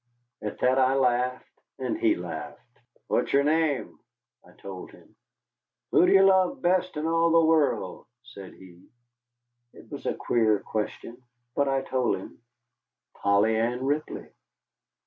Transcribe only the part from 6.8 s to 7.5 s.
in all the